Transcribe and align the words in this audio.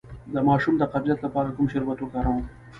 د 0.33 0.35
ماشوم 0.47 0.75
د 0.77 0.83
قبضیت 0.93 1.19
لپاره 1.25 1.53
کوم 1.55 1.65
شربت 1.71 1.99
وکاروم؟ 2.01 2.43